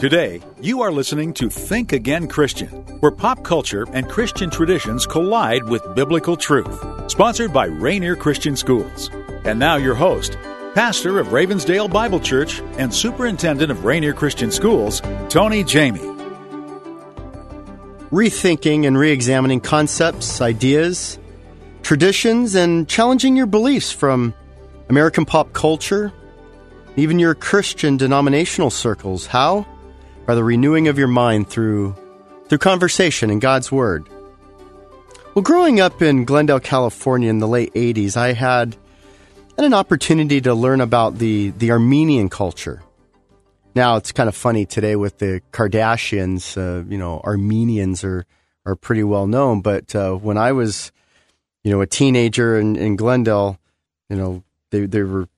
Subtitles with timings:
[0.00, 5.62] Today, you are listening to Think Again Christian, where pop culture and Christian traditions collide
[5.64, 6.82] with biblical truth.
[7.10, 9.10] Sponsored by Rainier Christian Schools.
[9.44, 10.38] And now, your host,
[10.72, 16.00] pastor of Ravensdale Bible Church and superintendent of Rainier Christian Schools, Tony Jaime.
[18.10, 21.18] Rethinking and re examining concepts, ideas,
[21.82, 24.32] traditions, and challenging your beliefs from
[24.88, 26.10] American pop culture,
[26.96, 29.26] even your Christian denominational circles.
[29.26, 29.66] How?
[30.30, 31.96] By the renewing of your mind through,
[32.46, 34.08] through conversation and God's Word.
[35.34, 38.76] Well, growing up in Glendale, California in the late 80s, I had,
[39.56, 42.80] had an opportunity to learn about the, the Armenian culture.
[43.74, 48.24] Now, it's kind of funny today with the Kardashians, uh, you know, Armenians are,
[48.64, 49.62] are pretty well known.
[49.62, 50.92] But uh, when I was,
[51.64, 53.58] you know, a teenager in, in Glendale,
[54.08, 55.28] you know, they, they were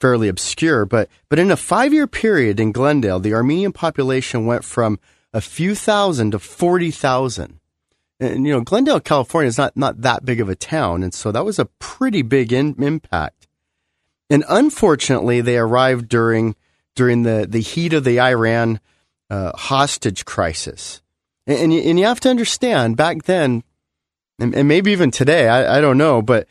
[0.00, 4.64] fairly obscure, but but in a five year period in Glendale, the Armenian population went
[4.64, 4.98] from
[5.32, 7.60] a few thousand to forty thousand.
[8.20, 11.32] And you know, Glendale, California is not not that big of a town, and so
[11.32, 13.46] that was a pretty big in, impact.
[14.30, 16.56] And unfortunately, they arrived during
[16.94, 18.80] during the the heat of the Iran
[19.30, 21.02] uh, hostage crisis.
[21.46, 23.62] And, and you, and, you, have to understand, back then,
[24.38, 26.46] and, and maybe even today, I, I don't know, but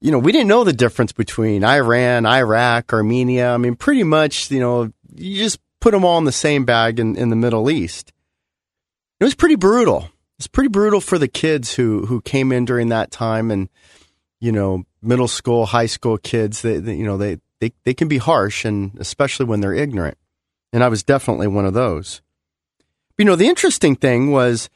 [0.00, 3.52] you know, we didn't know the difference between Iran, Iraq, Armenia.
[3.52, 7.00] I mean, pretty much, you know, you just put them all in the same bag
[7.00, 8.12] in, in the Middle East.
[9.20, 10.08] It was pretty brutal.
[10.38, 13.68] It's pretty brutal for the kids who, who came in during that time and,
[14.40, 18.06] you know, middle school, high school kids, they, they you know, they, they, they can
[18.06, 20.16] be harsh and especially when they're ignorant.
[20.72, 22.22] And I was definitely one of those.
[23.16, 24.70] But, you know, the interesting thing was,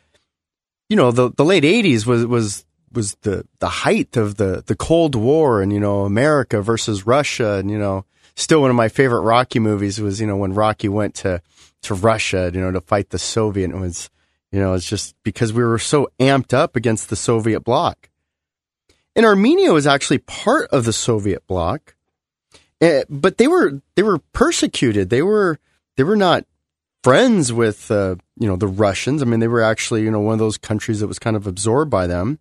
[0.88, 4.76] you know, the, the late 80s was, was was the the height of the the
[4.76, 8.04] Cold War and you know America versus Russia and you know
[8.36, 11.42] still one of my favorite Rocky movies was you know when Rocky went to
[11.82, 14.10] to Russia you know to fight the Soviet it was
[14.50, 18.08] you know it's just because we were so amped up against the Soviet bloc.
[19.14, 21.94] And Armenia was actually part of the Soviet bloc,
[22.80, 25.10] eh, but they were they were persecuted.
[25.10, 25.58] They were
[25.96, 26.46] they were not
[27.02, 29.22] friends with uh, you know the Russians.
[29.22, 31.46] I mean, they were actually you know one of those countries that was kind of
[31.46, 32.38] absorbed by them.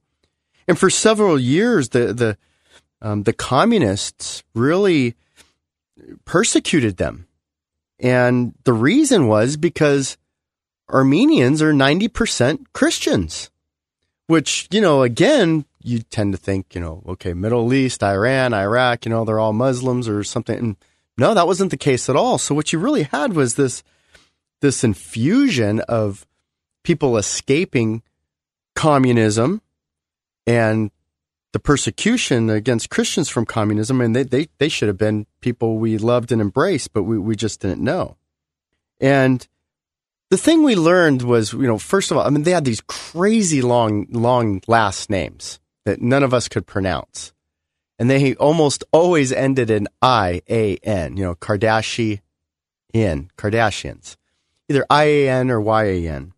[0.71, 2.37] And for several years, the the
[3.01, 5.15] um, the communists really
[6.23, 7.27] persecuted them,
[7.99, 10.17] and the reason was because
[10.89, 13.49] Armenians are ninety percent Christians,
[14.27, 19.05] which you know again you tend to think you know okay Middle East, Iran, Iraq,
[19.05, 20.57] you know they're all Muslims or something.
[20.57, 20.75] And
[21.17, 22.37] no, that wasn't the case at all.
[22.37, 23.83] So what you really had was this
[24.61, 26.25] this infusion of
[26.85, 28.03] people escaping
[28.73, 29.61] communism
[30.45, 30.91] and
[31.53, 35.97] the persecution against Christians from communism, and they, they, they should have been people we
[35.97, 38.15] loved and embraced, but we, we just didn't know.
[38.99, 39.45] And
[40.29, 42.81] the thing we learned was, you know, first of all, I mean, they had these
[42.87, 47.33] crazy long, long last names that none of us could pronounce.
[47.99, 52.21] And they almost always ended in I A N, you know, Kardashian,
[52.93, 54.15] Kardashians,
[54.69, 56.33] either I A N or Y A N.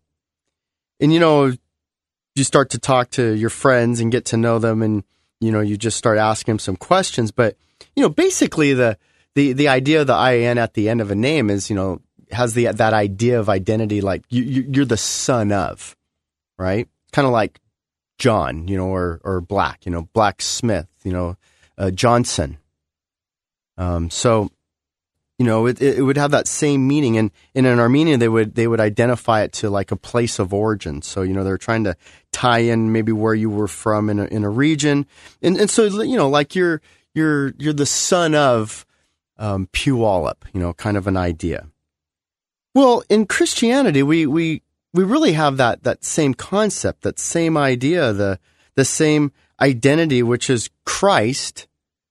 [1.00, 1.52] And, you know,
[2.34, 5.04] you start to talk to your friends and get to know them and
[5.40, 7.30] you know you just start asking them some questions.
[7.30, 7.56] But
[7.94, 8.98] you know basically the
[9.34, 12.00] the the idea of the IAN at the end of a name is you know
[12.30, 15.96] has the that idea of identity like you, you're the son of
[16.58, 16.88] right?
[17.12, 17.60] Kind of like
[18.18, 21.36] John you know or or Black you know Black Smith you know
[21.78, 22.58] uh, Johnson.
[23.76, 24.50] Um so
[25.38, 27.16] you know, it, it would have that same meaning.
[27.16, 30.54] And, and in Armenia, they would they would identify it to like a place of
[30.54, 31.02] origin.
[31.02, 31.96] So you know, they're trying to
[32.32, 35.06] tie in maybe where you were from in a, in a region,
[35.42, 36.80] and and so you know, like you're
[37.14, 38.86] you're you're the son of
[39.38, 41.66] um, Puyallup, you know, kind of an idea.
[42.74, 44.62] Well, in Christianity, we we
[44.92, 48.38] we really have that that same concept, that same idea, the
[48.76, 51.66] the same identity, which is Christ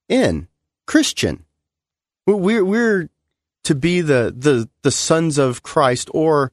[0.09, 0.47] in
[0.85, 1.45] Christian.
[2.25, 3.09] We're we're
[3.63, 6.51] to be the, the, the sons of Christ, or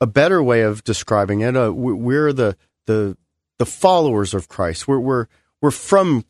[0.00, 3.16] a better way of describing it, uh, we're the, the,
[3.58, 4.88] the followers of Christ.
[4.88, 5.26] We're, we're,
[5.60, 6.24] we're from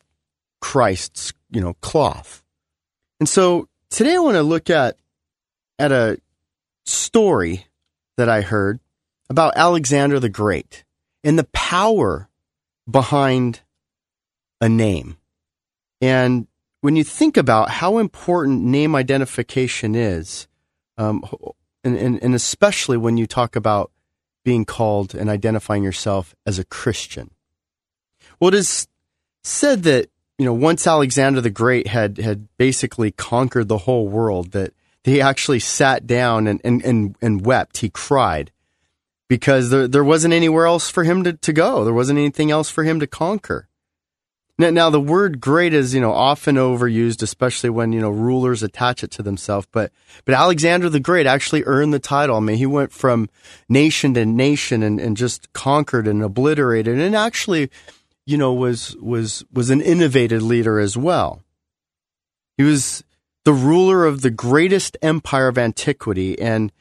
[0.59, 2.43] Christ's, you know, cloth.
[3.19, 4.97] And so today I want to look at,
[5.79, 6.19] at a
[6.85, 7.67] story
[8.17, 8.79] that I heard
[9.29, 10.83] about Alexander the Great
[11.23, 12.29] and the power
[12.89, 13.61] behind
[14.59, 15.17] a name.
[16.01, 16.47] And
[16.81, 20.47] when you think about how important name identification is,
[20.97, 21.23] um,
[21.83, 23.91] and, and, and especially when you talk about
[24.43, 27.31] being called and identifying yourself as a Christian.
[28.39, 28.87] Well, it is
[29.43, 34.51] said that you know once Alexander the Great had had basically conquered the whole world,
[34.51, 34.73] that
[35.03, 37.77] he actually sat down and, and, and, and wept.
[37.77, 38.51] He cried
[39.27, 41.83] because there, there wasn't anywhere else for him to, to go.
[41.83, 43.67] There wasn't anything else for him to conquer.
[44.61, 48.61] Now, now, the word great is, you know, often overused, especially when, you know, rulers
[48.61, 49.65] attach it to themselves.
[49.71, 49.91] But,
[50.23, 52.37] but Alexander the Great actually earned the title.
[52.37, 53.27] I mean, he went from
[53.67, 57.71] nation to nation and, and just conquered and obliterated and actually,
[58.27, 61.41] you know, was, was, was an innovative leader as well.
[62.55, 63.03] He was
[63.43, 66.39] the ruler of the greatest empire of antiquity.
[66.39, 66.71] And,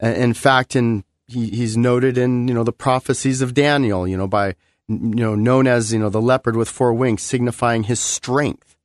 [0.00, 4.28] in fact, in, he, he's noted in, you know, the prophecies of Daniel, you know,
[4.28, 4.54] by,
[4.88, 8.76] you know, known as, you know, the leopard with four wings, signifying his strength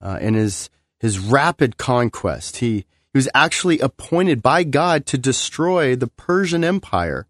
[0.00, 2.58] uh, and his, his rapid conquest.
[2.58, 7.26] He, he was actually appointed by God to destroy the Persian Empire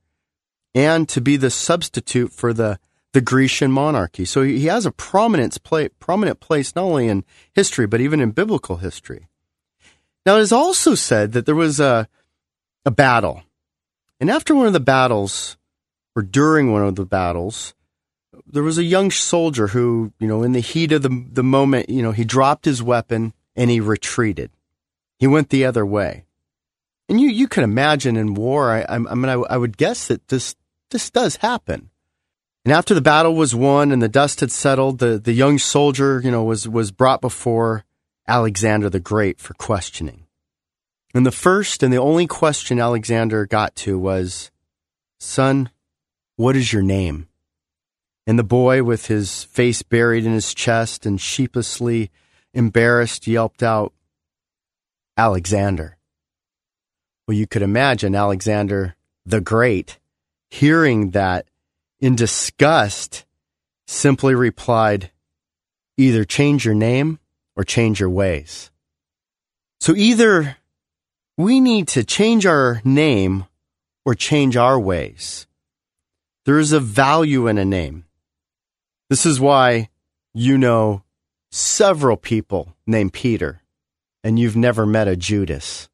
[0.74, 2.78] and to be the substitute for the,
[3.12, 4.24] the Grecian monarchy.
[4.24, 8.30] So he has a prominence play, prominent place not only in history, but even in
[8.30, 9.28] biblical history.
[10.24, 12.08] Now, it is also said that there was a,
[12.84, 13.42] a battle.
[14.20, 15.56] And after one of the battles,
[16.14, 17.74] or during one of the battles,
[18.46, 21.88] there was a young soldier who, you know, in the heat of the, the moment,
[21.88, 24.50] you know, he dropped his weapon and he retreated.
[25.18, 26.24] He went the other way.
[27.08, 30.28] And you, you can imagine in war, I, I, mean, I, I would guess that
[30.28, 30.56] this,
[30.90, 31.90] this does happen.
[32.64, 36.20] And after the battle was won and the dust had settled, the, the young soldier,
[36.22, 37.84] you know, was, was brought before
[38.28, 40.26] Alexander the Great for questioning.
[41.14, 44.50] And the first and the only question Alexander got to was,
[45.18, 45.70] Son,
[46.36, 47.28] what is your name?
[48.26, 52.10] And the boy, with his face buried in his chest and sheepishly
[52.54, 53.92] embarrassed, yelped out,
[55.16, 55.96] Alexander.
[57.26, 59.98] Well, you could imagine Alexander the Great
[60.50, 61.46] hearing that
[61.98, 63.24] in disgust
[63.86, 65.10] simply replied,
[65.96, 67.18] either change your name
[67.56, 68.70] or change your ways.
[69.80, 70.56] So either
[71.36, 73.46] we need to change our name
[74.04, 75.46] or change our ways.
[76.44, 78.04] There is a value in a name.
[79.12, 79.90] This is why
[80.32, 81.02] you know
[81.50, 83.60] several people named Peter,
[84.24, 85.90] and you've never met a Judas.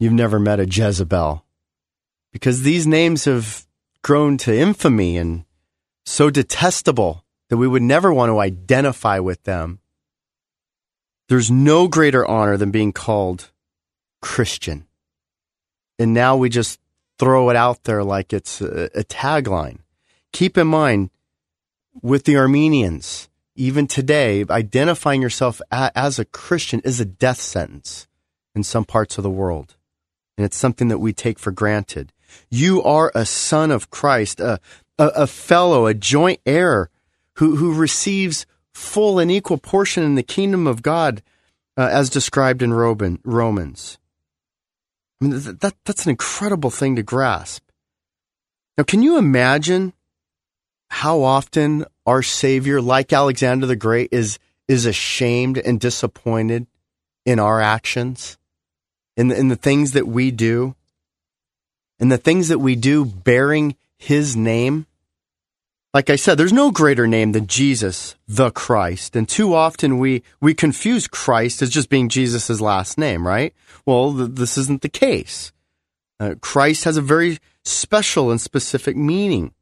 [0.00, 1.44] You've never met a Jezebel.
[2.32, 3.66] Because these names have
[4.02, 5.44] grown to infamy and
[6.06, 9.78] so detestable that we would never want to identify with them.
[11.28, 13.50] There's no greater honor than being called
[14.22, 14.86] Christian.
[15.98, 16.80] And now we just
[17.18, 19.80] throw it out there like it's a, a tagline.
[20.32, 21.10] Keep in mind,
[22.02, 28.06] with the Armenians, even today, identifying yourself a, as a Christian is a death sentence
[28.54, 29.76] in some parts of the world.
[30.36, 32.12] And it's something that we take for granted.
[32.50, 34.60] You are a son of Christ, a,
[34.98, 36.90] a, a fellow, a joint heir
[37.34, 41.22] who, who receives full and equal portion in the kingdom of God
[41.76, 43.98] uh, as described in Romans.
[45.20, 47.64] I mean, that, that's an incredible thing to grasp.
[48.76, 49.92] Now, can you imagine
[50.88, 56.66] how often our Savior, like Alexander the Great, is, is ashamed and disappointed
[57.24, 58.38] in our actions,
[59.16, 60.74] in the, in the things that we do,
[61.98, 64.86] in the things that we do bearing His name?
[65.94, 69.16] Like I said, there's no greater name than Jesus, the Christ.
[69.16, 73.54] And too often we, we confuse Christ as just being Jesus' last name, right?
[73.86, 75.50] Well, th- this isn't the case.
[76.20, 79.52] Uh, Christ has a very special and specific meaning.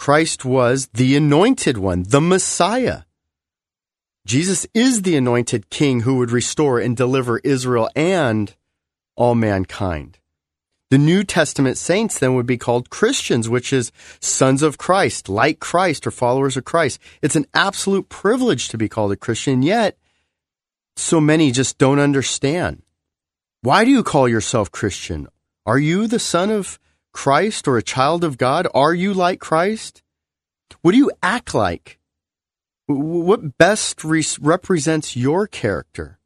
[0.00, 3.02] Christ was the anointed one, the Messiah.
[4.24, 8.56] Jesus is the anointed king who would restore and deliver Israel and
[9.14, 10.18] all mankind.
[10.88, 15.60] The New Testament saints then would be called Christians, which is sons of Christ, like
[15.60, 16.98] Christ, or followers of Christ.
[17.20, 19.98] It's an absolute privilege to be called a Christian, yet
[20.96, 22.82] so many just don't understand.
[23.60, 25.28] Why do you call yourself Christian?
[25.66, 26.78] Are you the son of
[27.12, 28.66] Christ or a child of God?
[28.74, 30.02] Are you like Christ?
[30.82, 31.98] What do you act like?
[32.86, 36.18] What best re- represents your character?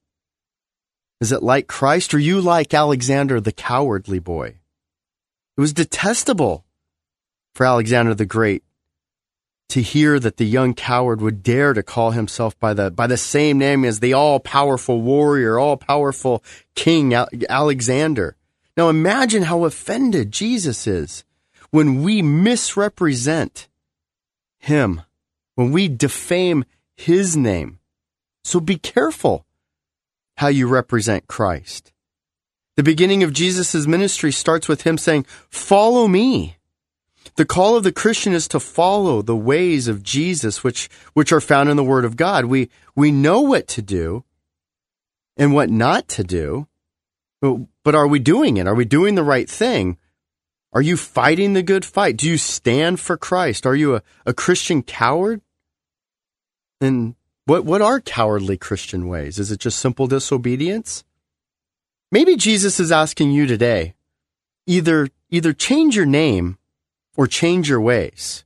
[1.20, 4.58] Is it like Christ or you like Alexander the cowardly boy?
[5.56, 6.64] It was detestable
[7.54, 8.64] for Alexander the Great
[9.68, 13.16] to hear that the young coward would dare to call himself by the by the
[13.16, 17.14] same name as the all-powerful warrior, all-powerful king
[17.48, 18.36] Alexander.
[18.76, 21.24] Now imagine how offended Jesus is
[21.70, 23.68] when we misrepresent
[24.58, 25.02] him,
[25.54, 26.64] when we defame
[26.96, 27.78] his name.
[28.42, 29.46] So be careful
[30.36, 31.92] how you represent Christ.
[32.76, 36.56] The beginning of Jesus' ministry starts with him saying, Follow me.
[37.36, 41.40] The call of the Christian is to follow the ways of Jesus, which, which are
[41.40, 42.44] found in the Word of God.
[42.46, 44.24] We, we know what to do
[45.36, 46.68] and what not to do
[47.82, 48.66] But are we doing it?
[48.66, 49.98] Are we doing the right thing?
[50.72, 52.16] Are you fighting the good fight?
[52.16, 53.66] Do you stand for Christ?
[53.66, 55.40] Are you a, a Christian coward?
[56.80, 59.38] And what, what are cowardly Christian ways?
[59.38, 61.04] Is it just simple disobedience?
[62.10, 63.94] Maybe Jesus is asking you today,
[64.66, 66.58] either, either change your name
[67.16, 68.44] or change your ways.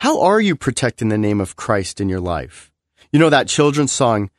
[0.00, 2.72] How are you protecting the name of Christ in your life?
[3.12, 4.30] You know that children's song,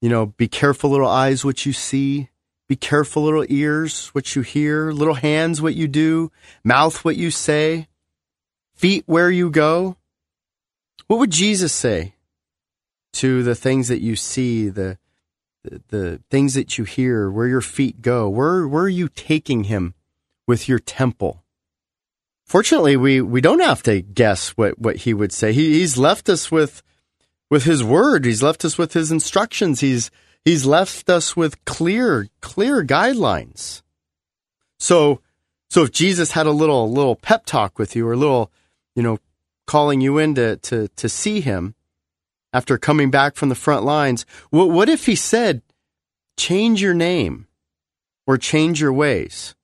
[0.00, 2.30] you know, be careful little eyes what you see,
[2.72, 6.32] be careful little ears what you hear, little hands what you do,
[6.64, 7.86] mouth what you say,
[8.74, 9.98] feet where you go.
[11.06, 12.14] What would Jesus say
[13.12, 14.96] to the things that you see, the
[15.64, 18.26] the, the things that you hear, where your feet go?
[18.30, 19.92] Where where are you taking him
[20.46, 21.44] with your temple?
[22.46, 25.52] Fortunately, we, we don't have to guess what, what he would say.
[25.52, 26.82] He, he's left us with
[27.50, 28.24] with his word.
[28.24, 29.80] He's left us with his instructions.
[29.80, 30.10] He's
[30.44, 33.82] he's left us with clear clear guidelines.
[34.78, 35.20] So
[35.70, 38.50] so if Jesus had a little little pep talk with you or a little,
[38.94, 39.18] you know,
[39.66, 41.74] calling you in to to, to see him,
[42.52, 44.26] after coming back from the front lines.
[44.50, 45.62] What, what if he said,
[46.36, 47.46] change your name
[48.26, 49.54] or change your ways?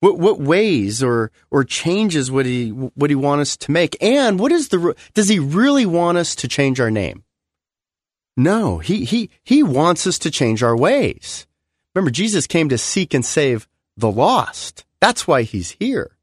[0.00, 4.02] What, what ways or, or changes would he, would he want us to make?
[4.02, 7.24] And what is the, does he really want us to change our name?
[8.42, 11.46] No, he, he, he wants us to change our ways.
[11.94, 13.68] Remember, Jesus came to seek and save
[13.98, 14.86] the lost.
[14.98, 16.16] That's why he's here.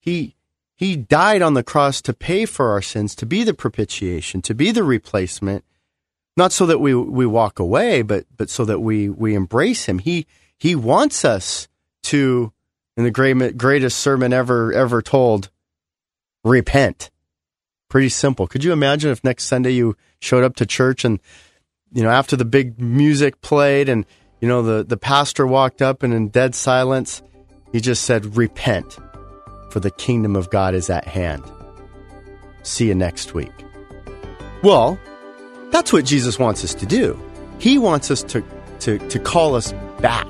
[0.00, 0.34] He,
[0.74, 4.56] he died on the cross to pay for our sins, to be the propitiation, to
[4.56, 5.64] be the replacement,
[6.36, 10.00] not so that we, we walk away, but, but so that we, we embrace him.
[10.00, 10.26] He,
[10.58, 11.68] he wants us
[12.04, 12.52] to,
[12.96, 15.48] in the great, greatest sermon ever, ever told,
[16.42, 17.12] repent.
[17.94, 18.48] Pretty simple.
[18.48, 21.20] Could you imagine if next Sunday you showed up to church and,
[21.92, 24.04] you know, after the big music played and,
[24.40, 27.22] you know, the, the pastor walked up and in dead silence,
[27.70, 28.98] he just said, repent
[29.70, 31.44] for the kingdom of God is at hand.
[32.64, 33.52] See you next week.
[34.64, 34.98] Well,
[35.70, 37.16] that's what Jesus wants us to do.
[37.60, 38.42] He wants us to,
[38.80, 40.28] to, to call us back,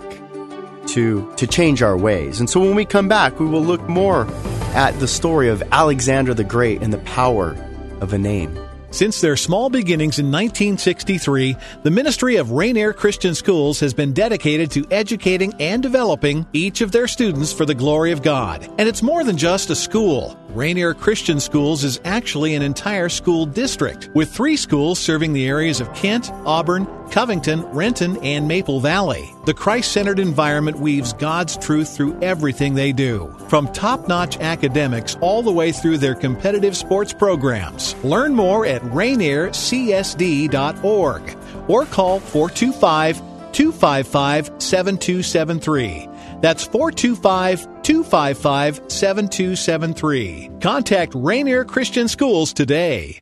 [0.88, 2.40] to, to change our ways.
[2.40, 4.26] And so when we come back, we will look more
[4.74, 7.56] at the story of Alexander the Great and the power
[8.00, 8.58] of a name.
[8.90, 14.70] Since their small beginnings in 1963, the Ministry of Rainier Christian Schools has been dedicated
[14.72, 18.62] to educating and developing each of their students for the glory of God.
[18.78, 20.38] And it's more than just a school.
[20.54, 25.80] Rainier Christian Schools is actually an entire school district, with three schools serving the areas
[25.80, 29.34] of Kent, Auburn, Covington, Renton, and Maple Valley.
[29.46, 35.16] The Christ centered environment weaves God's truth through everything they do, from top notch academics
[35.20, 37.96] all the way through their competitive sports programs.
[38.04, 41.36] Learn more at rainiercsd.org
[41.68, 43.16] or call 425
[43.52, 46.13] 255 7273.
[46.44, 50.50] That's 425 255 7273.
[50.60, 53.18] Contact Rainier Christian Schools today.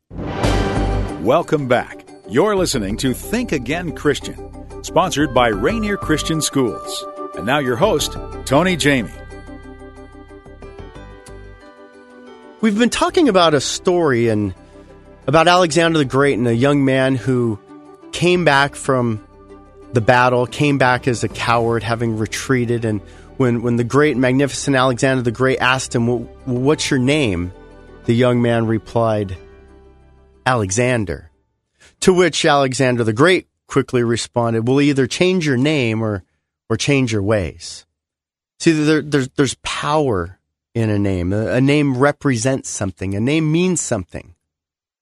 [1.21, 2.05] Welcome back.
[2.29, 7.05] You're listening to Think Again Christian, sponsored by Rainier Christian Schools.
[7.37, 9.09] And now your host, Tony Jaime.
[12.61, 14.53] We've been talking about a story and
[15.29, 17.61] about Alexander the Great and a young man who
[18.11, 19.25] came back from
[19.93, 22.85] the battle, came back as a coward, having retreated.
[22.85, 23.01] And
[23.37, 27.53] when, when the great, magnificent Alexander the Great asked him, well, What's your name?
[28.05, 29.37] the young man replied,
[30.45, 31.31] Alexander.
[32.01, 36.25] To which Alexander the Great quickly responded, Well, either change your name or,
[36.69, 37.87] or change your ways.
[38.59, 40.39] See, there, there's, there's power
[40.75, 41.33] in a name.
[41.33, 44.35] A, a name represents something, a name means something.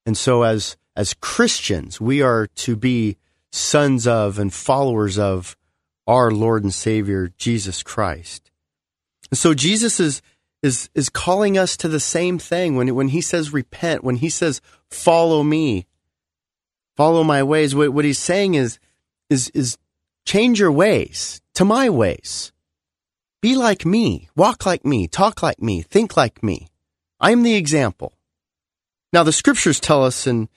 [0.06, 3.16] And so, as, as Christians, we are to be
[3.52, 5.56] sons of and followers of
[6.06, 8.50] our Lord and Savior, Jesus Christ.
[9.30, 10.22] And so Jesus is,
[10.62, 14.28] is, is calling us to the same thing when, when he says repent, when he
[14.28, 15.86] says follow me,
[16.96, 17.74] follow my ways.
[17.74, 18.78] What, what he's saying is,
[19.28, 19.78] is, is
[20.26, 22.52] change your ways to my ways.
[23.40, 26.68] Be like me, walk like me, talk like me, think like me.
[27.20, 28.12] I'm the example.
[29.12, 30.48] Now the scriptures tell us in,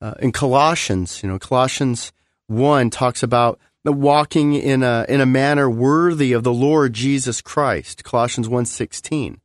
[0.00, 2.12] uh, in Colossians, you know, Colossians
[2.50, 8.04] 1 talks about walking in a in a manner worthy of the Lord Jesus Christ.
[8.04, 9.38] Colossians 1:16.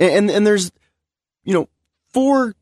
[0.00, 0.72] And, and and there's
[1.44, 1.68] you know
[2.12, 2.54] four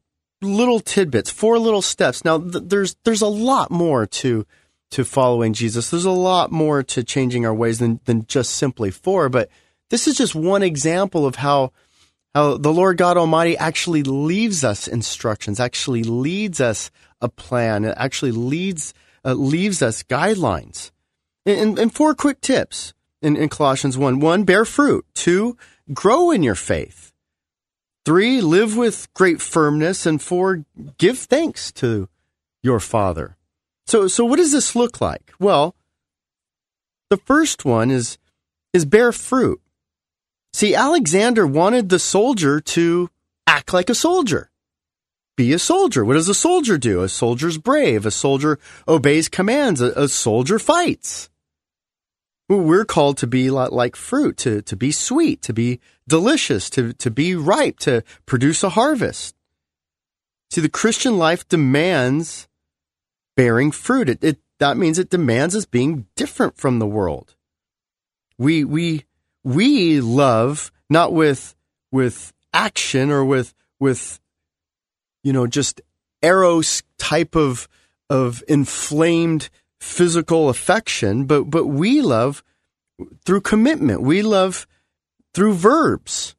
[0.42, 2.24] little tidbits, four little steps.
[2.24, 4.46] Now th- there's there's a lot more to
[4.90, 5.90] to following Jesus.
[5.90, 9.48] There's a lot more to changing our ways than than just simply four, but
[9.90, 11.72] this is just one example of how
[12.34, 16.90] how the Lord God Almighty actually leaves us instructions, actually leads us
[17.20, 20.90] a plan, it actually leads uh, leaves us guidelines.
[21.46, 24.20] And, and four quick tips in, in Colossians 1.
[24.20, 25.04] One, bear fruit.
[25.14, 25.56] Two,
[25.92, 27.12] grow in your faith.
[28.04, 30.06] Three, live with great firmness.
[30.06, 30.64] And four,
[30.98, 32.08] give thanks to
[32.62, 33.36] your Father.
[33.86, 35.32] So, so what does this look like?
[35.38, 35.74] Well,
[37.08, 38.18] the first one is,
[38.72, 39.60] is bear fruit.
[40.52, 43.10] See, Alexander wanted the soldier to
[43.46, 44.49] act like a soldier.
[45.40, 46.04] Be a soldier.
[46.04, 47.02] What does a soldier do?
[47.02, 48.04] A soldier's brave.
[48.04, 49.80] A soldier obeys commands.
[49.80, 51.30] A, a soldier fights.
[52.46, 57.10] We're called to be like fruit, to, to be sweet, to be delicious, to, to
[57.10, 59.34] be ripe, to produce a harvest.
[60.50, 62.46] See, the Christian life demands
[63.34, 64.10] bearing fruit.
[64.10, 67.34] It, it, that means it demands us being different from the world.
[68.36, 69.06] We, we,
[69.42, 71.54] we love not with,
[71.90, 74.20] with action or with, with,
[75.22, 75.80] you know, just
[76.22, 77.68] eros type of,
[78.08, 79.48] of inflamed
[79.78, 82.42] physical affection, but, but we love
[83.24, 84.02] through commitment.
[84.02, 84.66] We love
[85.34, 86.34] through verbs.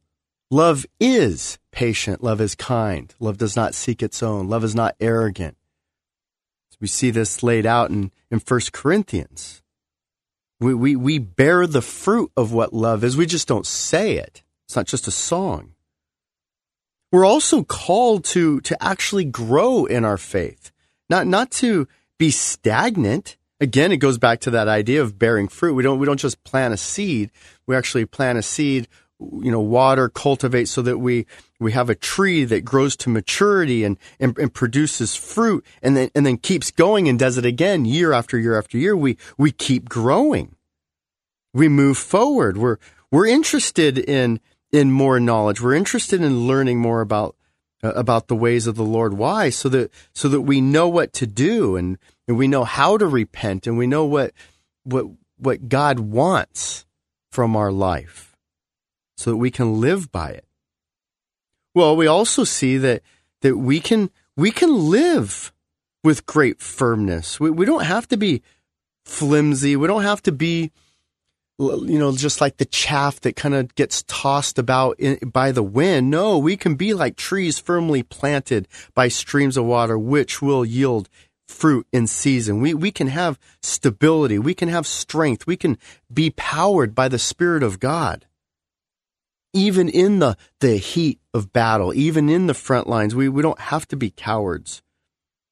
[0.49, 2.23] Love is patient.
[2.23, 3.13] Love is kind.
[3.19, 4.49] Love does not seek its own.
[4.49, 5.57] Love is not arrogant.
[6.79, 9.61] We see this laid out in, in 1 Corinthians.
[10.59, 13.15] We, we, we bear the fruit of what love is.
[13.15, 14.43] We just don't say it.
[14.67, 15.73] It's not just a song.
[17.11, 20.71] We're also called to, to actually grow in our faith,
[21.09, 21.87] not, not to
[22.17, 23.37] be stagnant.
[23.59, 25.73] Again, it goes back to that idea of bearing fruit.
[25.73, 27.31] We don't, we don't just plant a seed.
[27.67, 28.87] We actually plant a seed
[29.21, 31.25] you know, water, cultivate so that we,
[31.59, 36.09] we have a tree that grows to maturity and, and, and, produces fruit and then,
[36.15, 38.95] and then keeps going and does it again year after year after year.
[38.95, 40.55] We, we keep growing.
[41.53, 42.57] We move forward.
[42.57, 42.77] We're,
[43.11, 44.39] we're interested in,
[44.71, 45.61] in more knowledge.
[45.61, 47.35] We're interested in learning more about,
[47.83, 49.13] uh, about the ways of the Lord.
[49.13, 49.49] Why?
[49.49, 51.97] So that, so that we know what to do and,
[52.27, 54.31] and we know how to repent and we know what,
[54.83, 55.05] what,
[55.37, 56.85] what God wants
[57.31, 58.35] from our life
[59.17, 60.45] so that we can live by it.
[61.73, 63.01] Well, we also see that,
[63.41, 65.53] that we can, we can live
[66.03, 67.39] with great firmness.
[67.39, 68.41] We, we don't have to be
[69.05, 69.75] flimsy.
[69.75, 70.71] We don't have to be,
[71.61, 75.63] you know, just like the chaff that kind of gets tossed about in, by the
[75.63, 76.09] wind.
[76.09, 81.07] No, we can be like trees firmly planted by streams of water, which will yield
[81.47, 82.61] fruit in season.
[82.61, 84.39] We, we can have stability.
[84.39, 85.45] We can have strength.
[85.45, 85.77] We can
[86.11, 88.25] be powered by the Spirit of God
[89.53, 93.59] even in the, the heat of battle, even in the front lines, we, we don't
[93.59, 94.81] have to be cowards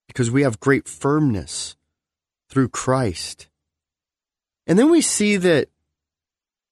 [0.08, 1.76] because we have great firmness
[2.50, 3.48] through Christ.
[4.68, 5.70] And then we see that,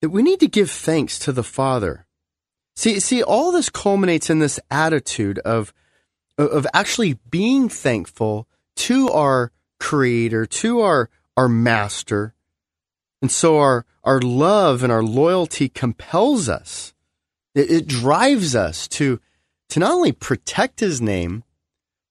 [0.00, 2.06] that we need to give thanks to the Father.
[2.76, 5.72] See, see, all this culminates in this attitude of,
[6.36, 12.34] of actually being thankful to our creator, to our, our master.
[13.20, 16.94] And so our, our love and our loyalty compels us
[17.58, 19.20] it, it drives us to
[19.70, 21.44] to not only protect his name,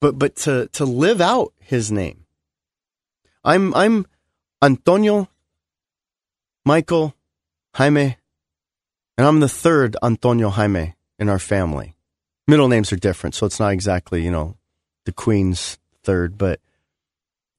[0.02, 2.26] but but to to live out his name.
[3.43, 4.06] I'm I'm
[4.62, 5.30] Antonio,
[6.65, 7.15] Michael,
[7.78, 8.18] Jaime,
[9.20, 11.96] and I'm the third Antonio Jaime in our family.
[12.48, 14.58] Middle names are different, so it's not exactly you know
[15.06, 16.60] the queen's third, but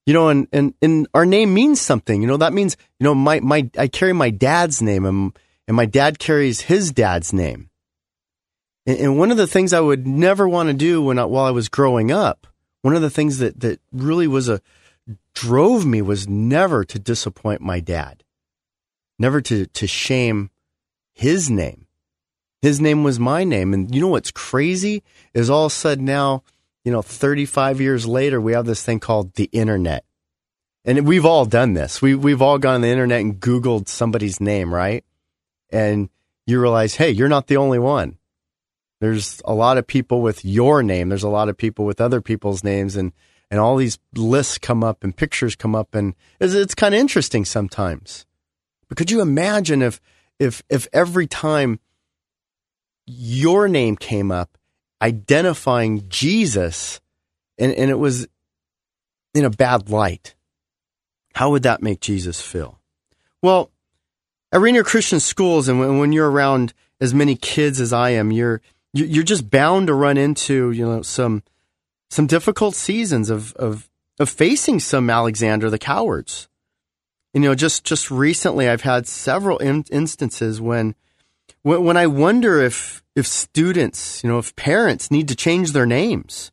[0.06, 2.20] you know, and and and our name means something.
[2.20, 5.76] You know, that means you know my my I carry my dad's name, and and
[5.76, 7.70] my dad carries his dad's name.
[8.86, 11.52] And, one of the things I would never want to do when I, while I
[11.52, 12.48] was growing up,
[12.82, 14.60] one of the things that, that really was a
[15.32, 18.24] drove me was never to disappoint my dad,
[19.18, 20.50] never to, to shame
[21.12, 21.86] his name.
[22.62, 23.72] His name was my name.
[23.72, 25.02] And you know what's crazy
[25.34, 26.42] is all of a sudden now,
[26.84, 30.04] you know, 35 years later, we have this thing called the internet.
[30.84, 32.00] And we've all done this.
[32.00, 35.04] We, we've all gone on the internet and Googled somebody's name, right?
[35.70, 36.08] And
[36.46, 38.16] you realize, hey, you're not the only one.
[39.00, 41.08] There's a lot of people with your name.
[41.08, 43.12] There's a lot of people with other people's names, and
[43.50, 47.00] and all these lists come up and pictures come up, and it's, it's kind of
[47.00, 48.26] interesting sometimes.
[48.88, 50.00] But could you imagine if
[50.38, 51.80] if if every time
[53.06, 54.58] your name came up,
[55.00, 57.00] identifying Jesus,
[57.58, 58.28] and and it was
[59.34, 60.34] in a bad light,
[61.34, 62.80] how would that make Jesus feel?
[63.42, 63.70] Well,
[64.52, 68.32] at Rainier Christian Schools, and when, when you're around as many kids as I am,
[68.32, 68.60] you're
[68.92, 71.42] you're just bound to run into you know some
[72.10, 76.48] some difficult seasons of of of facing some Alexander the cowards.
[77.34, 80.94] And, you know, just just recently, I've had several in- instances when,
[81.62, 85.86] when when I wonder if if students, you know, if parents need to change their
[85.86, 86.52] names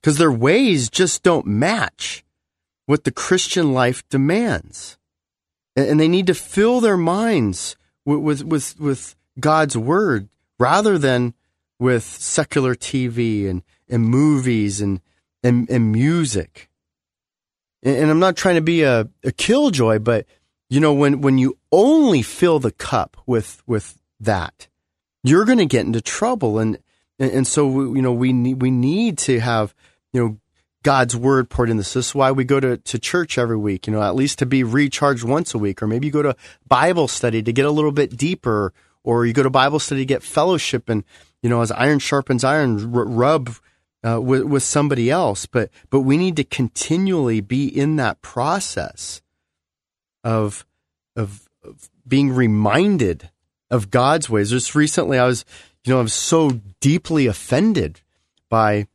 [0.00, 2.24] because their ways just don't match
[2.86, 4.96] what the Christian life demands.
[5.76, 11.34] and they need to fill their minds with, with, with, with God's word rather than
[11.78, 15.00] with secular TV and, and movies and,
[15.42, 16.69] and, and music.
[17.82, 20.26] And, I'm not trying to be a, a killjoy, but
[20.68, 24.68] you know, when, when you only fill the cup with, with that,
[25.24, 26.58] you're going to get into trouble.
[26.58, 26.78] And,
[27.18, 29.74] and, and so, you know, we need, we need to have,
[30.12, 30.36] you know,
[30.82, 31.92] God's word poured in this.
[31.92, 34.46] This is why we go to, to church every week, you know, at least to
[34.46, 37.70] be recharged once a week, or maybe you go to Bible study to get a
[37.70, 38.72] little bit deeper,
[39.04, 41.04] or you go to Bible study to get fellowship and,
[41.42, 43.50] you know, as iron sharpens iron, rub
[44.06, 45.46] uh, with, with somebody else.
[45.46, 49.22] But, but we need to continually be in that process
[50.24, 50.66] of,
[51.16, 53.30] of, of being reminded
[53.70, 54.50] of God's ways.
[54.50, 55.44] Just recently, I was,
[55.84, 58.00] you know, I was so deeply offended
[58.48, 58.86] by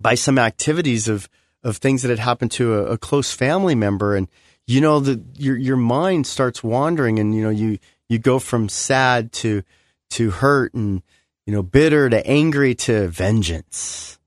[0.00, 1.28] by some activities of
[1.62, 4.28] of things that had happened to a, a close family member, and
[4.66, 8.68] you know, the your your mind starts wandering, and you know, you you go from
[8.68, 9.62] sad to
[10.10, 11.02] to hurt, and
[11.46, 14.18] you know, bitter to angry to vengeance,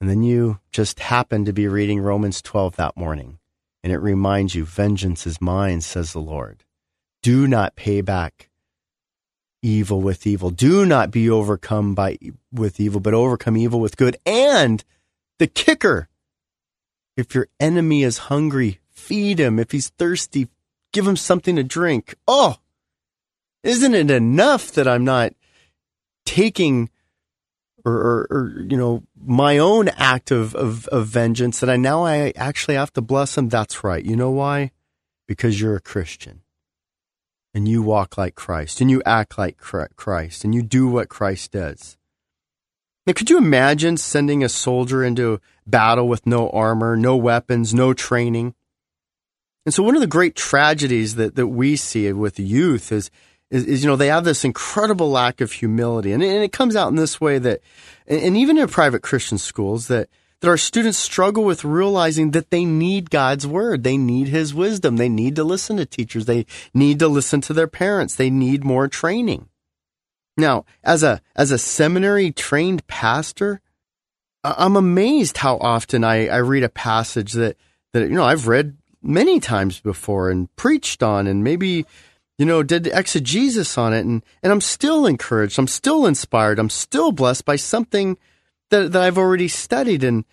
[0.00, 3.38] and then you just happen to be reading Romans twelve that morning,
[3.82, 6.64] and it reminds you, "Vengeance is mine," says the Lord.
[7.22, 8.48] Do not pay back
[9.60, 10.50] evil with evil.
[10.50, 12.16] Do not be overcome by
[12.52, 14.16] with evil, but overcome evil with good.
[14.24, 14.84] And
[15.38, 16.08] the kicker,
[17.16, 19.58] if your enemy is hungry, feed him.
[19.58, 20.48] If he's thirsty,
[20.92, 22.14] give him something to drink.
[22.28, 22.58] Oh,
[23.64, 25.34] isn't it enough that I'm not
[26.28, 26.90] taking
[27.86, 32.04] or, or, or you know my own act of, of, of vengeance that I now
[32.04, 33.48] I actually have to bless him?
[33.48, 34.04] That's right.
[34.04, 34.72] You know why?
[35.26, 36.42] Because you're a Christian
[37.54, 41.52] and you walk like Christ and you act like Christ and you do what Christ
[41.52, 41.96] does.
[43.06, 47.94] Now, could you imagine sending a soldier into battle with no armor, no weapons, no
[47.94, 48.54] training?
[49.64, 53.10] And so, one of the great tragedies that, that we see with youth is,
[53.50, 56.12] is, is, you know, they have this incredible lack of humility.
[56.12, 57.60] And, and it comes out in this way that,
[58.06, 60.08] and even in private Christian schools, that
[60.40, 63.82] that our students struggle with realizing that they need God's word.
[63.82, 64.96] They need his wisdom.
[64.96, 66.26] They need to listen to teachers.
[66.26, 68.14] They need to listen to their parents.
[68.14, 69.48] They need more training.
[70.36, 73.60] Now, as a, as a seminary trained pastor,
[74.44, 77.56] I'm amazed how often I, I read a passage that,
[77.92, 81.84] that, you know, I've read many times before and preached on and maybe,
[82.38, 84.06] you know, did exegesis on it.
[84.06, 85.58] And, and I'm still encouraged.
[85.58, 86.58] I'm still inspired.
[86.58, 88.16] I'm still blessed by something
[88.70, 90.04] that, that I've already studied.
[90.04, 90.24] And,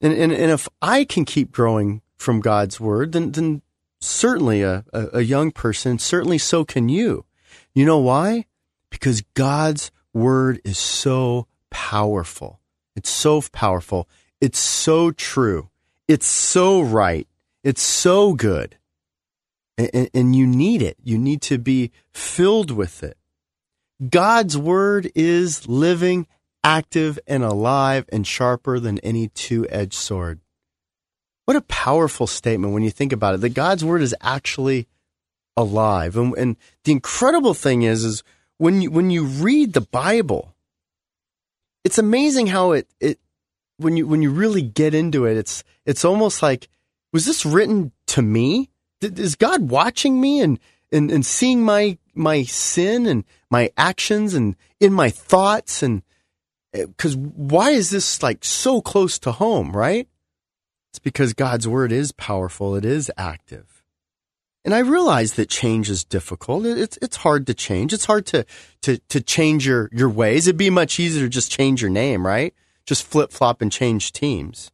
[0.00, 3.62] and, and, and if I can keep growing from God's word, then, then
[4.00, 7.26] certainly a, a, a young person, certainly so can you.
[7.74, 8.46] You know why?
[8.88, 12.60] Because God's word is so powerful.
[12.96, 14.08] It's so powerful.
[14.40, 15.68] It's so true.
[16.08, 17.28] It's so right.
[17.62, 18.76] It's so good.
[19.78, 20.98] And, and, you need it.
[21.02, 23.16] You need to be filled with it.
[24.06, 26.26] God's word is living
[26.62, 30.40] active and alive and sharper than any two edged sword.
[31.46, 34.86] What a powerful statement when you think about it that God's word is actually
[35.56, 36.16] alive.
[36.16, 38.22] And, and the incredible thing is, is
[38.58, 40.54] when you, when you read the Bible,
[41.84, 43.18] it's amazing how it, it,
[43.78, 46.68] when you, when you really get into it, it's, it's almost like,
[47.12, 48.69] was this written to me?
[49.02, 50.58] Is God watching me and,
[50.92, 56.02] and, and seeing my, my sin and my actions and in my thoughts and,
[56.74, 60.08] eh, because why is this like so close to home, right?
[60.90, 62.74] It's because God's word is powerful.
[62.74, 63.80] It is active.
[64.64, 66.66] And I realize that change is difficult.
[66.66, 67.92] It's, it's hard to change.
[67.92, 68.44] It's hard to,
[68.82, 70.46] to, to change your, your ways.
[70.46, 72.54] It'd be much easier to just change your name, right?
[72.84, 74.70] Just flip flop and change teams.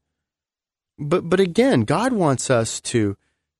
[0.98, 3.16] But, but again, God wants us to,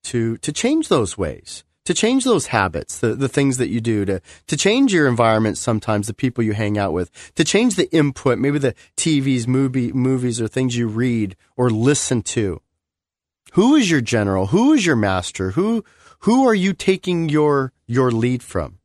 [0.06, 4.04] to, to change those ways to change those habits, the, the things that you do,
[4.04, 7.90] to, to change your environment sometimes, the people you hang out with, to change the
[7.94, 12.60] input, maybe the TVs, movie, movies, or things you read or listen to.
[13.52, 14.48] Who is your general?
[14.48, 15.52] Who is your master?
[15.52, 15.84] Who,
[16.20, 18.80] who are you taking your, your lead from?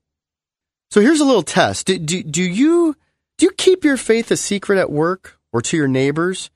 [0.91, 1.87] So here's a little test.
[1.87, 2.95] Do, do, do you,
[3.37, 6.51] do you keep your faith a secret at work or to your neighbors?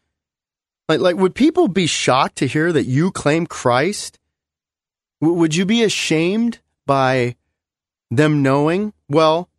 [0.87, 4.19] Like, like, would people be shocked to hear that you claim Christ
[5.21, 7.35] Would you be ashamed by
[8.11, 8.93] them knowing?
[9.09, 9.49] Well,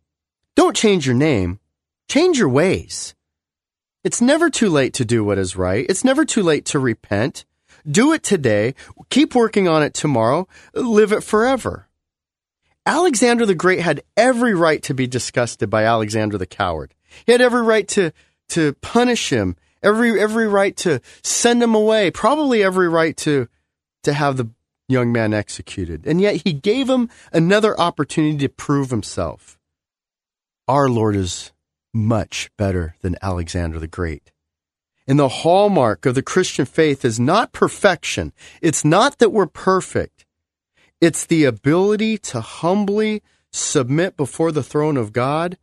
[0.55, 1.59] don't change your name,
[2.07, 3.15] change your ways.
[4.03, 5.85] It's never too late to do what is right.
[5.89, 7.45] It's never too late to repent.
[7.89, 8.75] Do it today.
[9.09, 10.47] Keep working on it tomorrow.
[10.73, 11.87] Live it forever.
[12.85, 16.93] Alexander the Great had every right to be disgusted by Alexander the Coward.
[17.25, 18.13] He had every right to,
[18.49, 23.49] to punish him, every, every right to send him away, probably every right to,
[24.03, 24.49] to have the
[24.87, 29.57] young man executed, and yet he gave him another opportunity to prove himself.
[30.67, 31.51] Our Lord is
[31.93, 34.31] much better than Alexander the Great.
[35.07, 38.33] And the hallmark of the Christian faith is not perfection.
[38.61, 40.25] It's not that we're perfect.
[40.99, 45.57] It's the ability to humbly submit before the throne of God,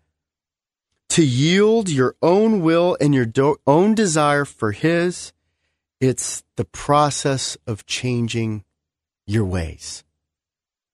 [1.11, 5.33] to yield your own will and your do- own desire for His.
[6.01, 8.65] It's the process of changing
[9.27, 10.05] your ways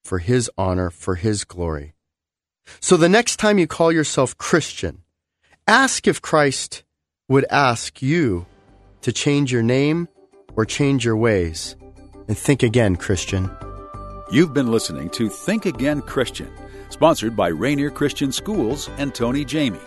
[0.04, 1.94] for His honor, for His glory.
[2.80, 5.02] So the next time you call yourself Christian,
[5.66, 6.84] ask if Christ
[7.28, 8.46] would ask you
[9.02, 10.08] to change your name
[10.56, 11.76] or change your ways.
[12.28, 13.50] And think again, Christian.
[14.30, 16.52] You've been listening to Think Again Christian,
[16.90, 19.78] sponsored by Rainier Christian Schools and Tony Jaime.